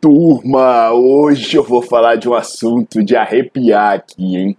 Turma, 0.00 0.92
hoje 0.92 1.56
eu 1.56 1.62
vou 1.62 1.82
falar 1.82 2.16
de 2.16 2.28
um 2.28 2.34
assunto 2.34 3.02
de 3.02 3.16
arrepiar 3.16 3.94
aqui, 3.94 4.36
hein? 4.36 4.56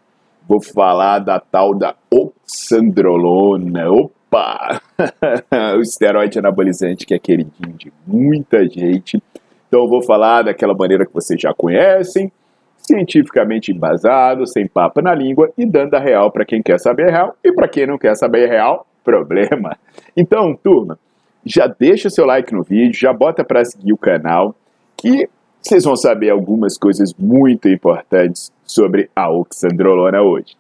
Vou 0.47 0.61
falar 0.61 1.19
da 1.19 1.39
tal 1.39 1.73
da 1.75 1.95
oxandrolona. 2.09 3.89
Opa! 3.91 4.81
o 5.77 5.81
esteroide 5.81 6.39
anabolizante 6.39 7.05
que 7.05 7.13
é 7.13 7.19
queridinho 7.19 7.73
de 7.77 7.91
muita 8.05 8.67
gente. 8.67 9.21
Então 9.67 9.88
vou 9.88 10.02
falar 10.02 10.43
daquela 10.43 10.73
maneira 10.73 11.05
que 11.05 11.13
vocês 11.13 11.39
já 11.39 11.53
conhecem, 11.53 12.31
cientificamente 12.77 13.71
embasado, 13.71 14.47
sem 14.47 14.67
papo 14.67 15.02
na 15.02 15.13
língua 15.13 15.52
e 15.58 15.65
dando 15.65 15.95
a 15.95 15.99
real 15.99 16.31
para 16.31 16.45
quem 16.45 16.61
quer 16.61 16.80
saber 16.80 17.11
real 17.11 17.35
e 17.43 17.52
para 17.52 17.67
quem 17.67 17.85
não 17.85 17.97
quer 17.97 18.15
saber 18.15 18.47
real, 18.47 18.88
problema. 19.03 19.77
Então, 20.15 20.55
turma, 20.55 20.97
já 21.45 21.67
deixa 21.67 22.08
o 22.08 22.11
seu 22.11 22.25
like 22.25 22.53
no 22.53 22.63
vídeo, 22.63 22.97
já 22.97 23.11
bota 23.11 23.43
para 23.43 23.63
seguir 23.65 23.91
o 23.91 23.97
canal 23.97 24.55
que 24.97 25.29
vocês 25.61 25.83
vão 25.83 25.95
saber 25.95 26.29
algumas 26.29 26.77
coisas 26.77 27.13
muito 27.13 27.69
importantes 27.69 28.51
sobre 28.65 29.09
a 29.15 29.29
oxandrolona 29.29 30.21
hoje. 30.21 30.55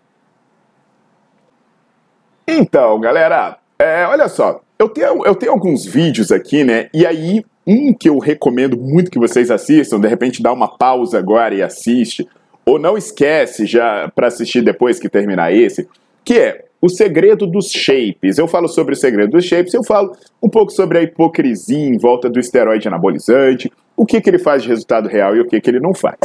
Então, 2.47 2.99
galera, 2.99 3.57
é, 3.77 4.05
olha 4.05 4.29
só, 4.29 4.61
eu 4.79 4.89
tenho, 4.89 5.25
eu 5.25 5.35
tenho 5.35 5.51
alguns 5.51 5.85
vídeos 5.85 6.31
aqui, 6.31 6.63
né? 6.63 6.89
E 6.93 7.05
aí, 7.05 7.43
um 7.65 7.93
que 7.93 8.07
eu 8.07 8.17
recomendo 8.19 8.77
muito 8.77 9.11
que 9.11 9.19
vocês 9.19 9.51
assistam, 9.51 9.99
de 9.99 10.07
repente 10.07 10.41
dá 10.41 10.53
uma 10.53 10.77
pausa 10.77 11.17
agora 11.17 11.53
e 11.53 11.61
assiste, 11.61 12.27
ou 12.65 12.79
não 12.79 12.97
esquece 12.97 13.65
já 13.65 14.09
para 14.13 14.27
assistir 14.27 14.61
depois 14.61 14.99
que 14.99 15.09
terminar 15.09 15.53
esse, 15.53 15.87
que 16.23 16.37
é 16.37 16.65
o 16.81 16.89
segredo 16.89 17.47
dos 17.47 17.69
shapes. 17.71 18.37
Eu 18.37 18.47
falo 18.47 18.67
sobre 18.67 18.93
o 18.93 18.97
segredo 18.97 19.31
dos 19.31 19.45
shapes, 19.45 19.73
eu 19.73 19.83
falo 19.83 20.15
um 20.41 20.49
pouco 20.49 20.71
sobre 20.71 20.97
a 20.97 21.01
hipocrisia 21.01 21.87
em 21.87 21.97
volta 21.97 22.29
do 22.29 22.39
esteroide 22.39 22.87
anabolizante, 22.87 23.71
o 23.95 24.05
que, 24.05 24.21
que 24.21 24.29
ele 24.29 24.39
faz 24.39 24.63
de 24.63 24.69
resultado 24.69 25.07
real 25.07 25.35
e 25.35 25.41
o 25.41 25.45
que, 25.45 25.59
que 25.59 25.69
ele 25.69 25.79
não 25.79 25.93
faz. 25.93 26.17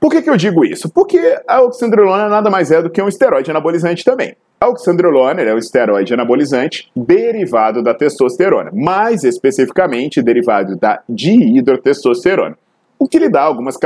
Por 0.00 0.10
que, 0.10 0.20
que 0.20 0.28
eu 0.28 0.36
digo 0.36 0.64
isso? 0.64 0.90
Porque 0.90 1.38
a 1.46 1.62
oxandrolona 1.62 2.28
nada 2.28 2.50
mais 2.50 2.72
é 2.72 2.82
do 2.82 2.90
que 2.90 3.00
um 3.00 3.06
esteroide 3.06 3.52
anabolizante 3.52 4.04
também. 4.04 4.34
A 4.60 4.68
oxandrolona 4.68 5.42
é 5.42 5.54
um 5.54 5.58
esteroide 5.58 6.12
anabolizante 6.12 6.90
derivado 6.94 7.82
da 7.82 7.94
testosterona, 7.94 8.70
mais 8.74 9.22
especificamente 9.22 10.20
derivado 10.20 10.76
da 10.76 11.02
dihidrotestosterona, 11.08 12.58
o 12.98 13.08
que 13.08 13.18
lhe 13.18 13.28
dá 13.28 13.42
algumas, 13.42 13.76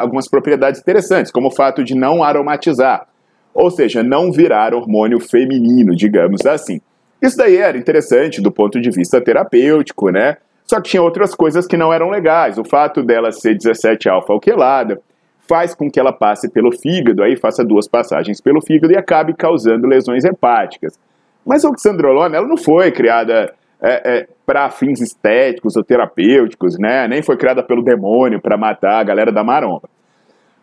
algumas 0.00 0.28
propriedades 0.28 0.80
interessantes, 0.80 1.32
como 1.32 1.48
o 1.48 1.50
fato 1.50 1.82
de 1.82 1.94
não 1.94 2.22
aromatizar, 2.22 3.06
ou 3.54 3.70
seja, 3.70 4.02
não 4.02 4.32
virar 4.32 4.74
hormônio 4.74 5.20
feminino, 5.20 5.94
digamos 5.94 6.44
assim. 6.46 6.80
Isso 7.20 7.36
daí 7.36 7.56
era 7.56 7.78
interessante 7.78 8.40
do 8.40 8.50
ponto 8.50 8.80
de 8.80 8.90
vista 8.90 9.20
terapêutico, 9.20 10.10
né? 10.10 10.36
Só 10.64 10.80
que 10.80 10.90
tinha 10.90 11.02
outras 11.02 11.34
coisas 11.34 11.66
que 11.66 11.76
não 11.76 11.92
eram 11.92 12.10
legais. 12.10 12.58
O 12.58 12.64
fato 12.64 13.02
dela 13.02 13.30
ser 13.30 13.54
17 13.54 14.08
alfa-alquelada 14.08 15.00
faz 15.48 15.74
com 15.74 15.90
que 15.90 16.00
ela 16.00 16.12
passe 16.12 16.50
pelo 16.50 16.72
fígado, 16.72 17.22
aí 17.22 17.36
faça 17.36 17.64
duas 17.64 17.86
passagens 17.86 18.40
pelo 18.40 18.60
fígado 18.60 18.92
e 18.92 18.96
acabe 18.96 19.34
causando 19.34 19.86
lesões 19.86 20.24
hepáticas. 20.24 20.98
Mas 21.44 21.64
a 21.64 21.68
oxandrolona, 21.68 22.36
ela 22.36 22.46
não 22.46 22.56
foi 22.56 22.90
criada 22.90 23.52
é, 23.80 24.18
é, 24.18 24.28
para 24.46 24.70
fins 24.70 25.00
estéticos 25.00 25.76
ou 25.76 25.84
terapêuticos, 25.84 26.78
né? 26.78 27.06
Nem 27.08 27.22
foi 27.22 27.36
criada 27.36 27.62
pelo 27.62 27.82
demônio 27.82 28.40
para 28.40 28.56
matar 28.56 29.00
a 29.00 29.04
galera 29.04 29.32
da 29.32 29.44
maromba. 29.44 29.88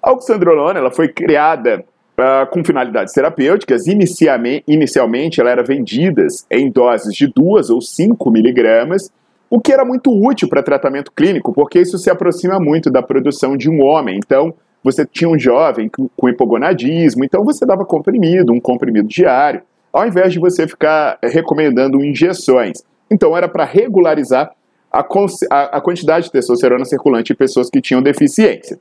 A 0.02 0.12
oxandrolona, 0.12 0.80
ela 0.80 0.92
foi 0.92 1.10
criada 1.10 1.84
uh, 2.19 2.47
com 2.50 2.63
finalidades 2.63 3.13
terapêuticas. 3.13 3.85
Inicialmente, 3.88 5.40
ela 5.40 5.50
era 5.50 5.63
vendida 5.63 6.25
em 6.52 6.69
doses 6.69 7.13
de 7.13 7.28
2 7.28 7.69
ou 7.69 7.81
5 7.81 8.30
miligramas, 8.30 9.12
o 9.50 9.59
que 9.59 9.72
era 9.72 9.84
muito 9.84 10.12
útil 10.12 10.47
para 10.47 10.62
tratamento 10.62 11.12
clínico, 11.12 11.53
porque 11.53 11.80
isso 11.80 11.97
se 11.97 12.09
aproxima 12.09 12.59
muito 12.59 12.91
da 12.91 13.02
produção 13.02 13.57
de 13.57 13.69
um 13.69 13.81
homem. 13.81 14.18
Então, 14.18 14.53
você 14.84 15.06
tinha 15.06 15.30
um 15.30 15.38
jovem 15.38 15.90
com 16.16 16.30
hipogonadismo, 16.30 17.25
então 17.25 17.44
você 17.44 17.66
dava 17.66 17.84
comprimido, 17.84 18.53
um 18.53 18.59
comprimido 18.59 19.07
diário, 19.07 19.62
ao 19.91 20.07
invés 20.07 20.31
de 20.31 20.40
você 20.40 20.68
ficar 20.68 21.18
recomendando 21.24 22.03
injeções. 22.03 22.84
Então, 23.09 23.36
era 23.36 23.47
para 23.47 23.66
regularizar 23.66 24.51
a, 24.91 25.00
a, 25.00 25.78
a 25.78 25.81
quantidade 25.81 26.25
de 26.25 26.31
testosterona 26.31 26.86
circulante 26.86 27.34
em 27.34 27.36
pessoas 27.36 27.69
que 27.69 27.81
tinham 27.81 28.01
deficiência. 28.01 28.80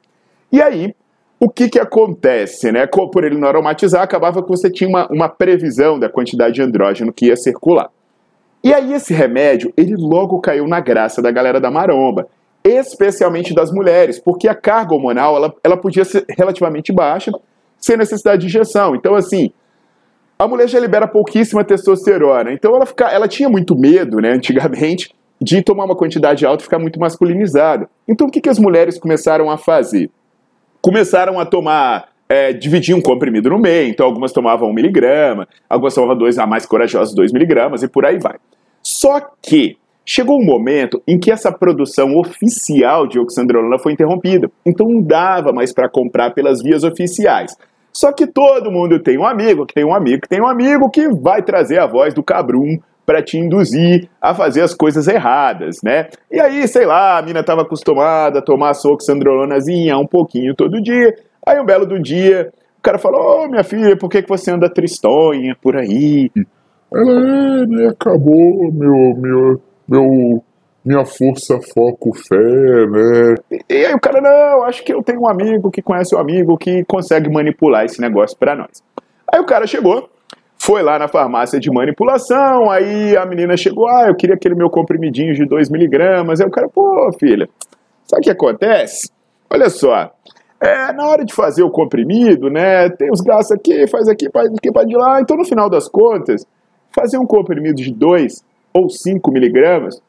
E 0.53 0.60
aí, 0.60 0.94
o 1.41 1.49
que, 1.49 1.69
que 1.69 1.78
acontece, 1.78 2.72
né? 2.72 2.87
Por 2.87 3.25
ele 3.25 3.38
não 3.38 3.49
aromatizar, 3.49 4.03
acabava 4.03 4.43
que 4.43 4.49
você 4.49 4.71
tinha 4.71 4.88
uma, 4.88 5.06
uma 5.09 5.28
previsão 5.28 5.99
da 5.99 6.09
quantidade 6.09 6.54
de 6.54 6.62
andrógeno 6.62 7.12
que 7.12 7.26
ia 7.26 7.37
circular. 7.37 7.91
E 8.62 8.75
aí 8.75 8.93
esse 8.93 9.15
remédio, 9.15 9.72
ele 9.76 9.94
logo 9.97 10.41
caiu 10.41 10.66
na 10.66 10.81
graça 10.81 11.22
da 11.22 11.31
galera 11.31 11.60
da 11.60 11.71
maromba, 11.71 12.26
especialmente 12.65 13.54
das 13.54 13.71
mulheres, 13.71 14.19
porque 14.19 14.49
a 14.49 14.54
carga 14.54 14.94
hormonal, 14.94 15.37
ela, 15.37 15.54
ela 15.62 15.76
podia 15.76 16.04
ser 16.04 16.25
relativamente 16.37 16.93
baixa, 16.93 17.31
sem 17.78 17.97
necessidade 17.97 18.41
de 18.41 18.49
injeção. 18.49 18.97
Então, 18.97 19.15
assim, 19.15 19.53
a 20.37 20.49
mulher 20.49 20.69
já 20.69 20.81
libera 20.81 21.06
pouquíssima 21.06 21.65
testosterona. 21.65 22.53
Então, 22.53 22.75
ela, 22.75 22.84
fica, 22.84 23.05
ela 23.06 23.28
tinha 23.28 23.49
muito 23.49 23.76
medo, 23.76 24.20
né, 24.20 24.32
antigamente, 24.32 25.15
de 25.41 25.62
tomar 25.62 25.84
uma 25.84 25.97
quantidade 25.97 26.44
alta 26.44 26.62
e 26.62 26.65
ficar 26.65 26.81
muito 26.81 26.99
masculinizada. 26.99 27.88
Então, 28.09 28.26
o 28.26 28.31
que, 28.31 28.41
que 28.41 28.49
as 28.49 28.59
mulheres 28.59 28.99
começaram 28.99 29.49
a 29.49 29.56
fazer? 29.56 30.10
Começaram 30.81 31.39
a 31.39 31.44
tomar 31.44 32.09
é, 32.28 32.53
dividir 32.53 32.94
um 32.94 33.00
comprimido 33.00 33.49
no 33.49 33.59
meio, 33.59 33.89
então 33.89 34.05
algumas 34.05 34.33
tomavam 34.33 34.69
1 34.71 34.72
miligrama, 34.72 35.49
algumas 35.69 35.94
tomavam 35.94 36.16
dois, 36.16 36.39
a 36.39 36.47
mais 36.47 36.66
corajosas 36.66 37.15
2 37.15 37.33
miligramas 37.33 37.83
e 37.83 37.89
por 37.89 38.05
aí 38.05 38.19
vai. 38.19 38.37
Só 38.83 39.21
que 39.43 39.78
chegou 40.05 40.38
um 40.41 40.44
momento 40.44 41.03
em 41.06 41.19
que 41.19 41.31
essa 41.31 41.50
produção 41.50 42.17
oficial 42.17 43.06
de 43.06 43.19
oxandrolona 43.19 43.78
foi 43.78 43.93
interrompida, 43.93 44.50
então 44.65 44.88
não 44.88 45.00
dava 45.00 45.53
mais 45.53 45.72
para 45.72 45.88
comprar 45.88 46.34
pelas 46.34 46.62
vias 46.62 46.84
oficiais. 46.84 47.56
Só 47.93 48.12
que 48.12 48.27
todo 48.27 48.71
mundo 48.71 49.00
tem 49.00 49.19
um 49.19 49.27
amigo, 49.27 49.67
que 49.67 49.75
tem 49.75 49.84
um 49.84 49.94
amigo, 49.94 50.22
que 50.22 50.28
tem 50.28 50.41
um 50.41 50.47
amigo 50.47 50.91
que 50.91 51.09
vai 51.09 51.43
trazer 51.43 51.78
a 51.78 51.87
voz 51.87 52.15
do 52.15 52.22
cabrum 52.22 52.79
para 53.08 53.22
te 53.22 53.38
induzir 53.38 54.06
a 54.20 54.34
fazer 54.34 54.60
as 54.60 54.75
coisas 54.75 55.08
erradas, 55.08 55.76
né? 55.82 56.08
E 56.31 56.38
aí, 56.38 56.69
sei 56.69 56.84
lá, 56.84 57.16
a 57.16 57.22
mina 57.22 57.40
estava 57.40 57.62
acostumada 57.62 58.40
a 58.40 58.43
tomar 58.43 58.75
soxandrolonazinha 58.75 59.96
um 59.96 60.06
pouquinho 60.06 60.55
todo 60.55 60.82
dia. 60.82 61.16
Aí 61.46 61.58
um 61.58 61.64
belo 61.64 61.87
do 61.87 61.99
dia, 61.99 62.52
o 62.78 62.82
cara 62.82 62.99
falou: 62.99 63.19
Ô 63.19 63.44
oh, 63.44 63.49
minha 63.49 63.64
filha, 63.64 63.96
por 63.96 64.10
que, 64.10 64.20
que 64.20 64.28
você 64.28 64.50
anda 64.50 64.69
tristonha 64.69 65.56
por 65.62 65.75
aí? 65.75 66.31
Ela, 66.93 67.82
é, 67.82 67.87
acabou 67.87 68.70
meu, 68.70 69.16
meu, 69.16 69.62
meu, 69.88 70.44
minha 70.84 71.06
força, 71.06 71.58
foco, 71.72 72.12
fé, 72.14 72.37
né? 72.37 73.34
E, 73.50 73.60
e, 73.70 73.87
aí 73.87 73.94
o 73.94 74.00
cara, 74.00 74.20
não, 74.20 74.64
acho 74.64 74.84
que 74.84 74.93
eu 74.93 75.02
tenho 75.02 75.22
um 75.22 75.28
amigo 75.28 75.70
que 75.70 75.81
conhece 75.81 76.14
um 76.14 76.19
amigo 76.19 76.58
que 76.58 76.84
consegue 76.84 77.32
manipular 77.32 77.87
esse 77.87 78.02
negócio 78.02 78.37
para 78.37 78.55
nós. 78.55 78.82
Aí 79.32 79.40
o 79.40 79.46
cara 79.46 79.66
chegou, 79.66 80.10
foi 80.69 80.82
lá 80.82 80.99
na 80.99 81.09
farmácia 81.09 81.59
de 81.59 81.70
manipulação, 81.70 82.70
aí 82.70 83.17
a 83.17 83.25
menina 83.25 83.56
chegou, 83.56 83.88
ah, 83.88 84.05
eu 84.06 84.15
queria 84.15 84.35
aquele 84.35 84.55
meu 84.55 84.69
comprimidinho 84.69 85.32
de 85.32 85.47
2 85.47 85.70
miligramas. 85.70 86.43
Aí 86.43 86.47
o 86.47 86.50
cara, 86.50 86.69
pô, 86.69 87.11
filha, 87.19 87.49
sabe 88.05 88.20
o 88.20 88.25
que 88.25 88.31
acontece? 88.31 89.11
Olha 89.49 89.70
só, 89.70 90.12
é, 90.61 90.93
na 90.93 91.09
hora 91.09 91.25
de 91.25 91.32
fazer 91.32 91.62
o 91.62 91.70
comprimido, 91.70 92.50
né, 92.50 92.91
tem 92.91 93.11
os 93.11 93.23
gastos 93.23 93.56
aqui, 93.56 93.87
faz 93.87 94.09
aqui, 94.09 94.29
faz 94.31 94.50
aqui, 94.53 94.70
faz 94.70 94.87
de 94.87 94.94
lá. 94.94 95.23
Então, 95.23 95.38
no 95.38 95.44
final 95.47 95.70
das 95.70 95.88
contas, 95.88 96.47
fazer 96.94 97.17
um 97.17 97.25
comprimido 97.25 97.76
de 97.76 97.91
2 97.91 98.44
ou 98.75 98.91
5 98.91 99.32
miligramas 99.32 100.03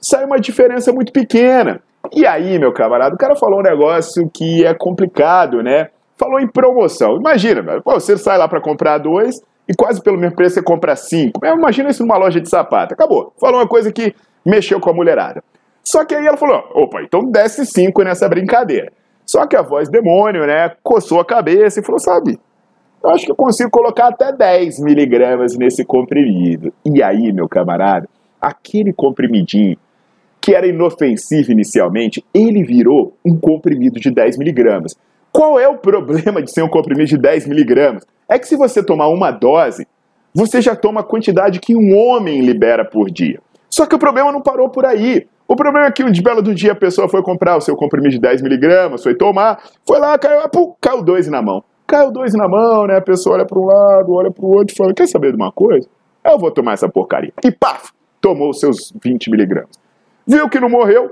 sai 0.00 0.24
uma 0.24 0.40
diferença 0.40 0.94
muito 0.94 1.12
pequena. 1.12 1.78
E 2.10 2.24
aí, 2.24 2.58
meu 2.58 2.72
camarada, 2.72 3.14
o 3.14 3.18
cara 3.18 3.36
falou 3.36 3.58
um 3.58 3.62
negócio 3.62 4.30
que 4.32 4.64
é 4.64 4.72
complicado, 4.72 5.62
né? 5.62 5.90
Falou 6.16 6.40
em 6.40 6.48
promoção. 6.48 7.16
Imagina, 7.16 7.82
pô, 7.82 7.92
você 8.00 8.16
sai 8.16 8.38
lá 8.38 8.48
para 8.48 8.62
comprar 8.62 8.96
dois 8.96 9.42
e 9.70 9.74
quase 9.74 10.02
pelo 10.02 10.18
mesmo 10.18 10.34
preço 10.34 10.56
você 10.56 10.62
compra 10.62 10.96
cinco. 10.96 11.46
Imagina 11.46 11.90
isso 11.90 12.04
numa 12.04 12.18
loja 12.18 12.40
de 12.40 12.48
sapato. 12.48 12.92
Acabou. 12.92 13.32
Falou 13.38 13.60
uma 13.60 13.68
coisa 13.68 13.92
que 13.92 14.12
mexeu 14.44 14.80
com 14.80 14.90
a 14.90 14.92
mulherada. 14.92 15.44
Só 15.84 16.04
que 16.04 16.12
aí 16.12 16.26
ela 16.26 16.36
falou: 16.36 16.68
opa, 16.74 17.00
então 17.02 17.30
desce 17.30 17.64
cinco 17.64 18.02
nessa 18.02 18.28
brincadeira. 18.28 18.92
Só 19.24 19.46
que 19.46 19.54
a 19.54 19.62
voz 19.62 19.88
demônio, 19.88 20.44
né, 20.44 20.72
coçou 20.82 21.20
a 21.20 21.24
cabeça 21.24 21.78
e 21.78 21.84
falou: 21.84 22.00
sabe, 22.00 22.36
eu 23.00 23.10
acho 23.10 23.24
que 23.24 23.30
eu 23.30 23.36
consigo 23.36 23.70
colocar 23.70 24.08
até 24.08 24.32
10 24.32 24.80
miligramas 24.80 25.56
nesse 25.56 25.84
comprimido. 25.84 26.72
E 26.84 27.00
aí, 27.00 27.32
meu 27.32 27.48
camarada, 27.48 28.08
aquele 28.40 28.92
comprimidinho 28.92 29.78
que 30.40 30.52
era 30.52 30.66
inofensivo 30.66 31.52
inicialmente, 31.52 32.24
ele 32.34 32.64
virou 32.64 33.14
um 33.24 33.38
comprimido 33.38 34.00
de 34.00 34.10
10 34.10 34.36
miligramas. 34.36 34.96
Qual 35.32 35.58
é 35.58 35.68
o 35.68 35.76
problema 35.78 36.42
de 36.42 36.50
ser 36.50 36.62
um 36.62 36.68
comprimido 36.68 37.08
de 37.08 37.18
10 37.18 37.46
miligramas? 37.46 38.04
É 38.28 38.38
que 38.38 38.46
se 38.46 38.56
você 38.56 38.82
tomar 38.82 39.08
uma 39.08 39.30
dose, 39.30 39.86
você 40.34 40.60
já 40.60 40.74
toma 40.74 41.00
a 41.00 41.04
quantidade 41.04 41.60
que 41.60 41.76
um 41.76 41.96
homem 41.96 42.40
libera 42.40 42.84
por 42.84 43.10
dia. 43.10 43.40
Só 43.68 43.86
que 43.86 43.94
o 43.94 43.98
problema 43.98 44.32
não 44.32 44.40
parou 44.40 44.68
por 44.68 44.84
aí. 44.84 45.26
O 45.46 45.56
problema 45.56 45.86
é 45.86 45.90
que 45.90 46.04
um 46.04 46.10
de 46.10 46.22
belo 46.22 46.42
do 46.42 46.54
dia 46.54 46.72
a 46.72 46.76
pessoa 46.76 47.08
foi 47.08 47.22
comprar 47.22 47.56
o 47.56 47.60
seu 47.60 47.76
comprimido 47.76 48.12
de 48.12 48.20
10 48.20 48.42
miligramas, 48.42 49.02
foi 49.02 49.14
tomar, 49.14 49.60
foi 49.86 49.98
lá, 49.98 50.16
caiu, 50.18 50.48
pum, 50.48 50.74
caiu 50.80 51.02
dois 51.02 51.26
na 51.28 51.42
mão. 51.42 51.62
Caiu 51.86 52.12
dois 52.12 52.34
na 52.34 52.46
mão, 52.48 52.86
né? 52.86 52.96
A 52.96 53.00
pessoa 53.00 53.34
olha 53.34 53.44
para 53.44 53.58
um 53.58 53.64
lado, 53.64 54.12
olha 54.12 54.30
para 54.30 54.44
o 54.44 54.48
outro 54.48 54.72
e 54.72 54.76
fala: 54.76 54.94
Quer 54.94 55.08
saber 55.08 55.32
de 55.32 55.36
uma 55.36 55.50
coisa? 55.50 55.88
Eu 56.24 56.38
vou 56.38 56.52
tomar 56.52 56.74
essa 56.74 56.88
porcaria. 56.88 57.32
E 57.44 57.50
paf! 57.50 57.90
Tomou 58.20 58.50
os 58.50 58.60
seus 58.60 58.92
20 59.02 59.30
miligramas. 59.30 59.70
Viu 60.24 60.48
que 60.48 60.60
não 60.60 60.68
morreu? 60.68 61.10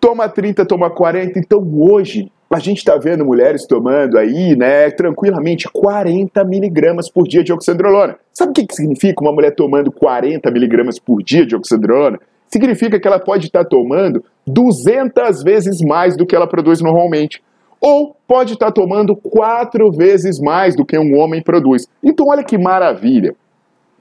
Toma 0.00 0.28
30, 0.28 0.66
toma 0.66 0.90
40. 0.90 1.38
Então 1.38 1.64
hoje 1.78 2.32
a 2.54 2.58
gente 2.58 2.78
está 2.78 2.96
vendo 2.96 3.24
mulheres 3.24 3.66
tomando 3.66 4.18
aí, 4.18 4.54
né, 4.54 4.90
tranquilamente 4.90 5.68
40 5.72 6.44
miligramas 6.44 7.10
por 7.10 7.26
dia 7.26 7.42
de 7.42 7.52
oxandrolona. 7.52 8.16
Sabe 8.32 8.50
o 8.50 8.54
que, 8.54 8.66
que 8.66 8.74
significa 8.74 9.22
uma 9.22 9.32
mulher 9.32 9.54
tomando 9.54 9.90
40 9.90 10.50
miligramas 10.50 10.98
por 10.98 11.22
dia 11.22 11.46
de 11.46 11.56
oxandrolona? 11.56 12.18
Significa 12.48 13.00
que 13.00 13.08
ela 13.08 13.18
pode 13.18 13.46
estar 13.46 13.64
tá 13.64 13.70
tomando 13.70 14.22
200 14.46 15.42
vezes 15.42 15.80
mais 15.80 16.16
do 16.16 16.26
que 16.26 16.36
ela 16.36 16.46
produz 16.46 16.82
normalmente 16.82 17.42
ou 17.80 18.14
pode 18.28 18.52
estar 18.52 18.70
tomando 18.70 19.16
quatro 19.16 19.90
vezes 19.90 20.38
mais 20.38 20.76
do 20.76 20.84
que 20.84 20.96
um 20.96 21.18
homem 21.18 21.42
produz. 21.42 21.88
Então, 22.02 22.28
olha 22.28 22.44
que 22.44 22.56
maravilha. 22.56 23.34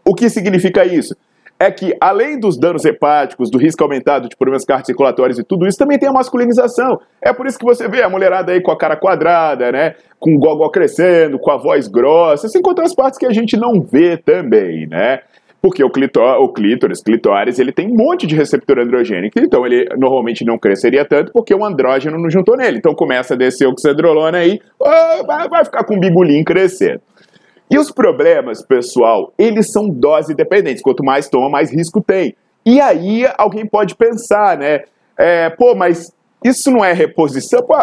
O 0.06 0.14
que 0.14 0.30
significa 0.30 0.86
isso? 0.86 1.16
É 1.62 1.70
que, 1.70 1.96
além 2.02 2.40
dos 2.40 2.58
danos 2.58 2.84
hepáticos, 2.86 3.52
do 3.52 3.60
risco 3.60 3.84
aumentado 3.84 4.28
de 4.28 4.36
problemas 4.36 4.66
cardiocirculatórios 4.66 5.38
e 5.38 5.44
tudo 5.44 5.68
isso, 5.68 5.78
também 5.78 6.00
tem 6.00 6.10
a 6.10 6.12
masculinização. 6.12 7.00
É 7.22 7.32
por 7.32 7.46
isso 7.46 7.60
que 7.60 7.64
você 7.64 7.88
vê 7.88 8.02
a 8.02 8.10
mulherada 8.10 8.52
aí 8.52 8.60
com 8.60 8.72
a 8.72 8.76
cara 8.76 8.96
quadrada, 8.96 9.72
né? 9.72 9.94
Com 10.20 10.34
o 10.34 10.40
gogó 10.40 10.68
crescendo, 10.70 11.38
com 11.38 11.52
a 11.52 11.58
voz 11.58 11.88
grossa, 11.88 12.48
sem 12.48 12.64
contar 12.64 12.82
as 12.82 12.96
partes 12.96 13.20
que 13.20 13.28
a 13.28 13.32
gente 13.32 13.56
não 13.56 13.80
vê 13.80 14.18
também, 14.18 14.88
né? 14.88 15.20
Porque 15.62 15.84
o, 15.84 15.92
clitor, 15.92 16.42
o 16.42 16.50
clítoris, 16.52 17.04
clitóris, 17.04 17.60
ele 17.60 17.72
tem 17.72 17.92
um 17.92 17.96
monte 17.96 18.26
de 18.26 18.36
receptor 18.36 18.80
androgênico, 18.80 19.38
então 19.38 19.64
ele 19.64 19.88
normalmente 19.96 20.44
não 20.44 20.58
cresceria 20.58 21.06
tanto 21.06 21.32
porque 21.32 21.54
o 21.54 21.64
andrógeno 21.64 22.18
não 22.18 22.32
juntou 22.32 22.58
nele. 22.58 22.80
Então 22.80 22.96
começa 22.96 23.36
a 23.36 23.38
descer 23.38 23.68
oxandrolona 23.68 24.40
aí, 24.40 24.60
vai, 25.28 25.48
vai 25.48 25.64
ficar 25.64 25.84
com 25.84 25.96
o 25.96 26.00
bigolim 26.00 26.44
crescendo. 26.44 27.02
E 27.72 27.80
os 27.80 27.90
problemas, 27.90 28.62
pessoal, 28.62 29.34
eles 29.38 29.72
são 29.72 29.90
dose 29.90 30.36
dependentes. 30.36 30.84
Quanto 30.84 31.06
mais 31.06 31.30
toma, 31.30 31.50
mais 31.50 31.72
risco 31.72 32.02
tem. 32.02 32.36
E 32.66 32.82
aí 32.82 33.26
alguém 33.38 33.66
pode 33.66 33.96
pensar, 33.96 34.58
né? 34.58 34.82
É, 35.18 35.50
pô, 35.50 35.74
mas 35.74 36.14
isso 36.44 36.70
não 36.70 36.84
é 36.84 36.92
reposição? 36.92 37.62
Pô, 37.64 37.76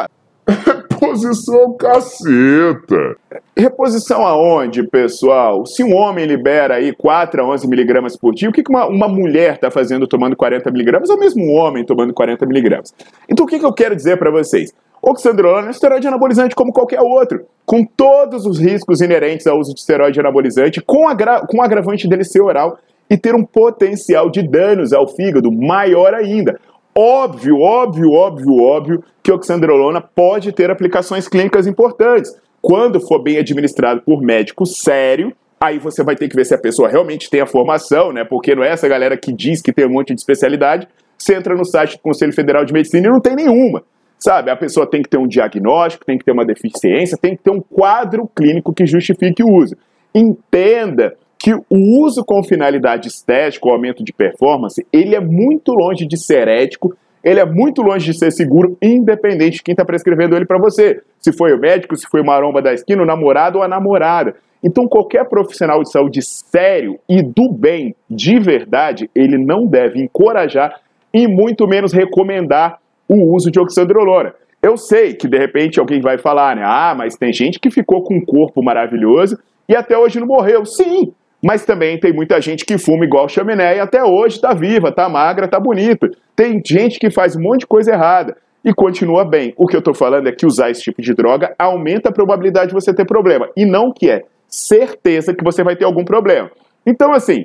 Reposição 1.00 1.72
caceta. 1.74 3.16
Reposição 3.56 4.26
aonde, 4.26 4.82
pessoal? 4.82 5.64
Se 5.64 5.84
um 5.84 5.94
homem 5.94 6.26
libera 6.26 6.74
aí 6.74 6.92
4 6.92 7.40
a 7.40 7.48
11 7.48 7.68
miligramas 7.68 8.16
por 8.16 8.34
dia, 8.34 8.48
o 8.48 8.52
que 8.52 8.64
uma, 8.68 8.86
uma 8.86 9.08
mulher 9.08 9.54
está 9.54 9.70
fazendo 9.70 10.06
tomando 10.06 10.36
40 10.36 10.70
miligramas, 10.70 11.08
ou 11.08 11.18
mesmo 11.18 11.44
um 11.44 11.54
homem 11.54 11.84
tomando 11.84 12.12
40 12.12 12.44
miligramas? 12.46 12.92
Então 13.28 13.46
o 13.46 13.48
que, 13.48 13.58
que 13.58 13.64
eu 13.64 13.72
quero 13.72 13.94
dizer 13.94 14.18
para 14.18 14.30
vocês? 14.30 14.72
Oxandrolona 15.00 15.66
é 15.66 15.68
um 15.68 15.70
esteroide 15.70 16.08
anabolizante 16.08 16.54
como 16.54 16.72
qualquer 16.72 17.00
outro, 17.00 17.46
com 17.64 17.84
todos 17.84 18.44
os 18.44 18.58
riscos 18.58 19.00
inerentes 19.00 19.46
ao 19.46 19.58
uso 19.58 19.72
de 19.72 19.80
esteroide 19.80 20.18
anabolizante, 20.18 20.80
com, 20.80 21.08
agra 21.08 21.46
com 21.46 21.58
o 21.58 21.62
agravante 21.62 22.08
dele 22.08 22.24
ser 22.24 22.42
oral 22.42 22.78
e 23.08 23.16
ter 23.16 23.34
um 23.34 23.44
potencial 23.44 24.28
de 24.28 24.42
danos 24.42 24.92
ao 24.92 25.06
fígado 25.06 25.50
maior 25.52 26.12
ainda. 26.14 26.58
Óbvio, 27.00 27.60
óbvio, 27.60 28.10
óbvio, 28.10 28.60
óbvio 28.60 29.04
que 29.22 29.30
oxandrolona 29.30 30.00
pode 30.00 30.50
ter 30.50 30.68
aplicações 30.68 31.28
clínicas 31.28 31.64
importantes. 31.64 32.36
Quando 32.60 33.00
for 33.00 33.22
bem 33.22 33.38
administrado 33.38 34.02
por 34.02 34.20
médico 34.20 34.66
sério, 34.66 35.32
aí 35.60 35.78
você 35.78 36.02
vai 36.02 36.16
ter 36.16 36.28
que 36.28 36.34
ver 36.34 36.44
se 36.44 36.56
a 36.56 36.58
pessoa 36.58 36.88
realmente 36.88 37.30
tem 37.30 37.40
a 37.40 37.46
formação, 37.46 38.12
né? 38.12 38.24
Porque 38.24 38.52
não 38.52 38.64
é 38.64 38.70
essa 38.70 38.88
galera 38.88 39.16
que 39.16 39.32
diz 39.32 39.62
que 39.62 39.72
tem 39.72 39.86
um 39.86 39.92
monte 39.92 40.12
de 40.12 40.18
especialidade. 40.18 40.88
Você 41.16 41.36
entra 41.36 41.54
no 41.54 41.64
site 41.64 41.92
do 41.98 42.02
Conselho 42.02 42.32
Federal 42.32 42.64
de 42.64 42.72
Medicina 42.72 43.06
e 43.06 43.10
não 43.10 43.20
tem 43.20 43.36
nenhuma. 43.36 43.84
Sabe, 44.18 44.50
a 44.50 44.56
pessoa 44.56 44.84
tem 44.84 45.00
que 45.00 45.08
ter 45.08 45.18
um 45.18 45.28
diagnóstico, 45.28 46.04
tem 46.04 46.18
que 46.18 46.24
ter 46.24 46.32
uma 46.32 46.44
deficiência, 46.44 47.16
tem 47.16 47.36
que 47.36 47.44
ter 47.44 47.52
um 47.52 47.60
quadro 47.60 48.28
clínico 48.34 48.74
que 48.74 48.84
justifique 48.84 49.44
o 49.44 49.54
uso. 49.54 49.76
Entenda 50.12 51.14
que 51.38 51.55
o 51.55 52.02
uso 52.02 52.25
com 52.25 52.43
finalidade 52.43 53.08
estética, 53.08 53.69
o 53.69 53.70
aumento 53.70 54.02
de 54.02 54.12
performance, 54.12 54.85
ele 54.93 55.14
é 55.14 55.20
muito 55.20 55.73
longe 55.73 56.05
de 56.05 56.17
ser 56.17 56.49
ético, 56.49 56.96
ele 57.23 57.38
é 57.38 57.46
muito 57.46 57.81
longe 57.82 58.11
de 58.11 58.19
ser 58.19 58.32
seguro, 58.32 58.76
independente 58.82 59.58
de 59.58 59.62
quem 59.62 59.73
está 59.73 59.85
prescrevendo 59.85 60.35
ele 60.35 60.46
para 60.46 60.58
você. 60.58 61.00
Se 61.20 61.32
foi 61.32 61.52
o 61.52 61.58
médico, 61.58 61.96
se 61.96 62.06
foi 62.11 62.20
o 62.20 62.25
maromba 62.25 62.61
da 62.61 62.73
esquina, 62.73 63.02
o 63.02 63.06
namorado 63.06 63.58
ou 63.58 63.64
a 63.64 63.69
namorada. 63.69 64.35
Então, 64.62 64.88
qualquer 64.88 65.29
profissional 65.29 65.82
de 65.82 65.93
saúde 65.93 66.20
sério 66.23 66.99
e 67.08 67.23
do 67.23 67.52
bem, 67.52 67.94
de 68.11 68.40
verdade, 68.40 69.08
ele 69.14 69.38
não 69.38 69.67
deve 69.67 70.02
encorajar 70.02 70.81
e 71.14 71.29
muito 71.29 71.67
menos 71.67 71.93
recomendar 71.93 72.79
o 73.08 73.35
uso 73.35 73.50
de 73.50 73.61
oxandrolona. 73.61 74.35
Eu 74.61 74.76
sei 74.76 75.14
que 75.14 75.29
de 75.29 75.38
repente 75.38 75.79
alguém 75.79 76.00
vai 76.00 76.19
falar, 76.19 76.56
né? 76.56 76.62
Ah, 76.64 76.94
mas 76.96 77.17
tem 77.17 77.32
gente 77.32 77.61
que 77.61 77.70
ficou 77.70 78.02
com 78.02 78.17
um 78.17 78.25
corpo 78.25 78.62
maravilhoso 78.62 79.38
e 79.69 79.76
até 79.76 79.96
hoje 79.96 80.19
não 80.19 80.26
morreu. 80.26 80.64
Sim, 80.67 81.12
mas 81.43 81.64
também 81.64 81.99
tem 81.99 82.12
muita 82.12 82.40
gente 82.40 82.64
que 82.64 82.79
fuma 82.79 83.05
igual 83.05 83.29
chaminé 83.29 83.76
e 83.76 83.81
até 83.81 84.02
hoje 84.02 84.37
está 84.37 84.52
viva, 84.52 84.88
está 84.88 85.09
magra, 85.09 85.45
está 85.45 85.61
bonita. 85.61 86.11
Tem 86.35 86.61
gente 86.64 86.99
que 86.99 87.11
faz 87.11 87.37
um 87.37 87.40
monte 87.40 87.61
de 87.61 87.66
coisa 87.66 87.92
errada 87.92 88.37
e 88.64 88.75
continua 88.75 89.25
bem. 89.25 89.54
O 89.57 89.66
que 89.66 89.76
eu 89.76 89.80
estou 89.80 89.95
falando 89.95 90.28
é 90.28 90.33
que 90.33 90.47
usar 90.47 90.71
esse 90.71 90.83
tipo 90.83 91.00
de 91.00 91.14
droga 91.14 91.54
aumenta 91.59 92.09
a 92.09 92.12
probabilidade 92.12 92.68
de 92.68 92.75
você 92.75 92.92
ter 92.92 93.04
problema. 93.04 93.49
E 93.57 93.64
não 93.64 93.92
que 93.92 94.11
é 94.11 94.25
certeza 94.49 95.35
que 95.35 95.45
você 95.45 95.62
vai 95.62 95.76
ter 95.76 95.85
algum 95.85 96.04
problema. 96.04 96.50
Então, 96.85 97.12
assim, 97.12 97.45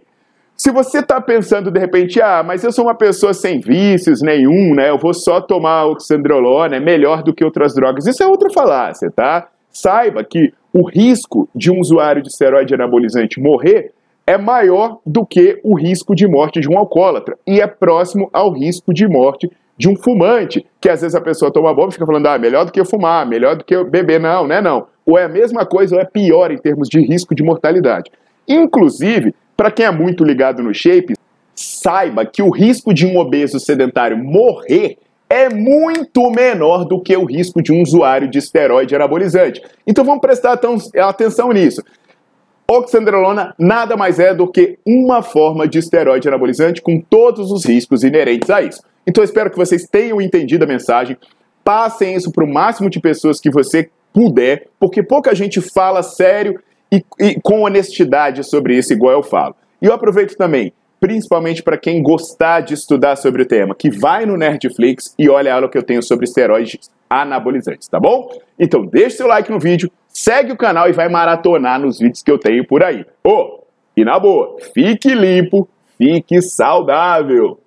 se 0.56 0.72
você 0.72 1.00
está 1.00 1.20
pensando 1.20 1.72
de 1.72 1.80
repente, 1.80 2.22
ah, 2.22 2.44
mas 2.44 2.64
eu 2.64 2.72
sou 2.72 2.86
uma 2.86 2.96
pessoa 2.96 3.34
sem 3.34 3.60
vícios 3.60 4.22
nenhum, 4.22 4.74
né? 4.74 4.90
Eu 4.90 4.98
vou 4.98 5.14
só 5.14 5.42
tomar 5.42 5.86
oxandrolona, 5.86 6.78
é 6.78 6.80
melhor 6.80 7.24
do 7.24 7.34
que 7.34 7.44
outras 7.44 7.74
drogas. 7.74 8.08
Isso 8.08 8.24
é 8.24 8.28
outra 8.28 8.50
falácia, 8.50 9.12
tá? 9.12 9.48
Saiba 9.74 10.24
que 10.24 10.54
o 10.72 10.88
risco 10.88 11.50
de 11.56 11.72
um 11.72 11.80
usuário 11.80 12.22
de 12.22 12.30
esteroide 12.30 12.76
anabolizante 12.76 13.42
morrer 13.42 13.92
é 14.26 14.38
maior 14.38 15.00
do 15.06 15.26
que 15.26 15.60
o 15.64 15.76
risco 15.76 16.16
de 16.16 16.28
morte 16.28 16.62
de 16.62 16.70
um 16.70 16.78
alcoólatra 16.78 17.38
e 17.46 17.60
é 17.60 17.68
próximo 17.68 18.30
ao 18.32 18.52
risco 18.52 18.94
de 18.94 19.08
morte 19.08 19.52
de 19.76 19.90
um 19.90 19.96
fumante, 19.96 20.66
que 20.80 20.88
às 20.88 21.02
vezes 21.02 21.16
a 21.16 21.22
pessoa 21.22 21.52
toma 21.52 21.74
bomba 21.74 21.90
e 21.90 21.94
fica 21.94 22.06
falando, 22.06 22.28
ah, 22.28 22.38
melhor 22.38 22.66
do 22.66 22.72
que 22.72 22.86
fumar, 22.86 23.26
melhor 23.26 23.56
do 23.56 23.66
que 23.66 23.84
beber. 23.84 24.20
Não, 24.20 24.48
né, 24.48 24.62
não. 24.62 24.86
Ou 25.06 25.18
é 25.18 25.26
a 25.26 25.30
mesma 25.30 25.66
coisa 25.66 25.96
ou 25.96 26.02
é 26.02 26.06
pior 26.06 26.52
em 26.52 26.58
termos 26.58 26.88
de 26.88 27.02
risco 27.02 27.34
de 27.34 27.44
mortalidade. 27.44 28.12
Inclusive, 28.48 29.34
para 29.58 29.72
quem 29.72 29.86
é 29.86 29.92
muito 29.92 30.24
ligado 30.24 30.62
no 30.62 30.74
shape, 30.74 31.16
saiba 31.56 32.26
que 32.26 32.42
o 32.42 32.50
risco 32.50 32.94
de 32.94 33.06
um 33.06 33.18
obeso 33.18 33.60
sedentário 33.60 34.18
morrer 34.18 34.98
é 35.34 35.50
muito 35.50 36.30
menor 36.30 36.86
do 36.86 37.02
que 37.02 37.18
o 37.18 37.26
risco 37.26 37.60
de 37.60 37.74
um 37.74 37.82
usuário 37.82 38.30
de 38.30 38.38
esteroide 38.38 38.96
anabolizante. 38.96 39.64
Então 39.86 40.06
vamos 40.06 40.22
prestar 40.22 40.60
atenção 41.00 41.52
nisso. 41.52 41.82
Oxandrolona 42.68 43.56
nada 43.58 43.98
mais 43.98 44.20
é 44.20 44.32
do 44.32 44.48
que 44.48 44.78
uma 44.86 45.24
forma 45.24 45.68
de 45.68 45.80
esteroide 45.80 46.28
anabolizante 46.28 46.84
com 46.84 47.02
todos 47.02 47.52
os 47.52 47.66
riscos 47.66 48.04
inerentes 48.04 48.50
a 48.52 48.62
isso. 48.62 48.82
Então 49.08 49.24
espero 49.24 49.50
que 49.50 49.58
vocês 49.58 49.88
tenham 49.90 50.22
entendido 50.22 50.66
a 50.66 50.68
mensagem. 50.68 51.18
Passem 51.64 52.16
isso 52.16 52.32
para 52.32 52.44
o 52.44 52.54
máximo 52.54 52.88
de 52.88 53.00
pessoas 53.00 53.40
que 53.40 53.50
você 53.50 53.90
puder, 54.14 54.68
porque 54.80 55.02
pouca 55.02 55.34
gente 55.34 55.60
fala 55.62 56.04
sério 56.04 56.62
e, 56.92 57.04
e 57.20 57.42
com 57.42 57.64
honestidade 57.64 58.44
sobre 58.44 58.78
isso, 58.78 58.94
igual 58.94 59.14
eu 59.14 59.24
falo. 59.24 59.56
E 59.82 59.88
eu 59.88 59.94
aproveito 59.94 60.36
também 60.36 60.72
principalmente 61.04 61.62
para 61.62 61.78
quem 61.78 62.02
gostar 62.02 62.62
de 62.62 62.74
estudar 62.74 63.18
sobre 63.18 63.42
o 63.42 63.46
tema, 63.46 63.76
que 63.76 63.90
vai 63.90 64.26
no 64.26 64.38
Nerdflix 64.38 65.14
e 65.20 65.30
olha 65.30 65.52
a 65.52 65.56
aula 65.56 65.70
que 65.70 65.78
eu 65.78 65.84
tenho 65.84 66.02
sobre 66.02 66.24
esteroides 66.24 66.90
anabolizantes, 67.10 67.90
tá 67.90 68.00
bom? 68.00 68.32
Então 68.58 68.86
deixe 68.86 69.18
seu 69.18 69.28
like 69.28 69.52
no 69.52 69.60
vídeo, 69.60 69.92
segue 70.08 70.54
o 70.54 70.58
canal 70.58 70.88
e 70.88 70.94
vai 70.94 71.10
maratonar 71.10 71.78
nos 71.78 72.00
vídeos 72.00 72.24
que 72.24 72.32
eu 72.32 72.38
tenho 72.38 72.66
por 72.66 72.82
aí. 72.82 73.06
Oh, 73.22 73.60
e 73.98 74.06
na 74.06 74.18
boa, 74.18 74.56
fique 74.74 75.14
limpo, 75.14 75.68
fique 75.98 76.42
saudável! 76.42 77.60